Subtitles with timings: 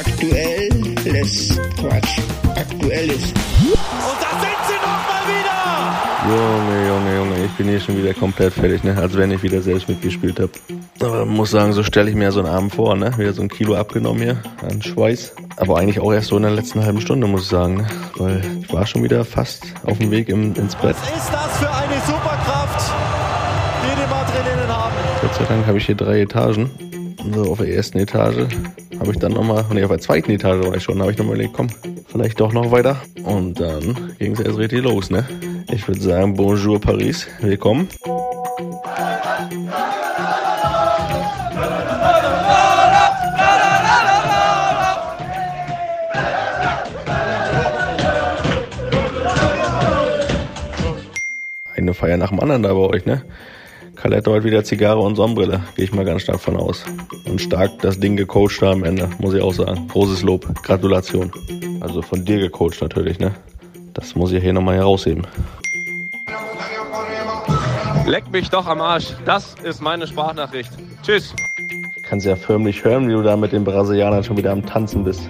[0.00, 2.18] Aktuelles Quatsch.
[2.56, 3.32] Aktuelles.
[3.62, 5.54] Und da sind sie nochmal wieder!
[6.28, 8.98] Junge, Junge, Junge, ich bin hier schon wieder komplett fertig, ne?
[8.98, 10.50] Als wenn ich wieder selbst mitgespielt habe.
[10.98, 13.16] Aber muss sagen, so stelle ich mir so einen Abend vor, ne?
[13.16, 15.36] Wieder so ein Kilo abgenommen hier an Schweiß.
[15.58, 17.86] Aber eigentlich auch erst so in der letzten halben Stunde, muss ich sagen, ne?
[18.16, 20.96] Weil ich war schon wieder fast auf dem Weg im, ins Brett.
[21.00, 22.92] Was ist das für eine Superkraft,
[23.84, 24.96] die die Madrilenen haben?
[25.20, 26.91] Gott sei Dank habe ich hier drei Etagen.
[27.30, 28.48] So, auf der ersten Etage
[28.98, 31.36] habe ich dann nochmal, nee, auf der zweiten Etage war ich schon, habe ich nochmal
[31.36, 31.68] überlegt, komm,
[32.08, 33.00] vielleicht doch noch weiter.
[33.24, 35.24] Und dann ging es erst richtig los, ne?
[35.70, 37.88] Ich würde sagen, bonjour Paris, willkommen.
[51.74, 53.22] Eine Feier nach dem anderen da bei euch, ne?
[53.96, 56.84] Kalette heute wieder Zigarre und Sonnenbrille, gehe ich mal ganz stark von aus.
[57.26, 59.86] Und stark das Ding gecoacht da am Ende, muss ich auch sagen.
[59.88, 61.30] Großes Lob, Gratulation.
[61.80, 63.34] Also von dir gecoacht natürlich, ne?
[63.94, 65.26] Das muss ich hier nochmal herausheben.
[68.06, 69.14] Leck mich doch am Arsch.
[69.24, 70.72] Das ist meine Sprachnachricht.
[71.02, 71.34] Tschüss.
[71.96, 75.04] Ich kann ja förmlich hören, wie du da mit den Brasilianern schon wieder am Tanzen
[75.04, 75.22] bist.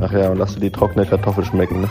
[0.00, 1.90] Ach ja, und lass dir die trockene Kartoffel schmecken, ne?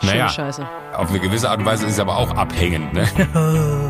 [0.00, 0.28] Schöne Naja.
[0.28, 0.66] Scheiße.
[0.94, 3.06] Auf eine gewisse Art und Weise ist es aber auch abhängend, ne?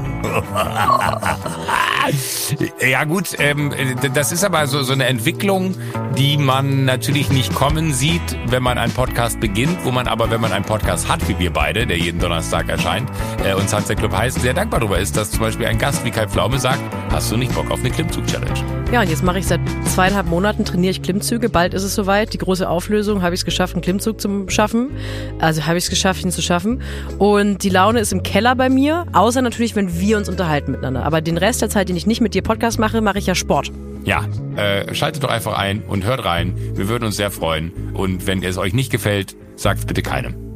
[2.80, 3.72] ja gut, ähm,
[4.14, 5.74] das ist aber so, so eine Entwicklung,
[6.16, 10.40] die man natürlich nicht kommen sieht, wenn man einen Podcast beginnt, wo man aber, wenn
[10.40, 13.10] man einen Podcast hat, wie wir beide, der jeden Donnerstag erscheint,
[13.44, 16.10] äh, und Sunset Club heißt, sehr dankbar darüber ist, dass zum Beispiel ein Gast wie
[16.10, 16.80] Kai Pflaume sagt,
[17.12, 18.87] hast du nicht Bock auf eine Klimmzug-Challenge?
[18.90, 21.50] Ja, und jetzt mache ich seit zweieinhalb Monaten, trainiere ich Klimmzüge.
[21.50, 22.32] Bald ist es soweit.
[22.32, 24.92] Die große Auflösung, habe ich es geschafft, einen Klimmzug zu schaffen.
[25.38, 26.80] Also habe ich es geschafft, ihn zu schaffen.
[27.18, 31.04] Und die Laune ist im Keller bei mir, außer natürlich, wenn wir uns unterhalten miteinander.
[31.04, 33.34] Aber den Rest der Zeit, den ich nicht mit dir Podcast mache, mache ich ja
[33.34, 33.70] Sport.
[34.04, 34.24] Ja,
[34.56, 36.54] äh, schaltet doch einfach ein und hört rein.
[36.74, 37.72] Wir würden uns sehr freuen.
[37.92, 40.47] Und wenn es euch nicht gefällt, sagt bitte keinem.